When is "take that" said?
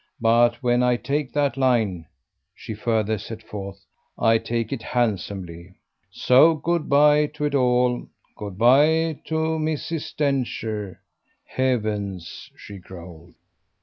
0.97-1.57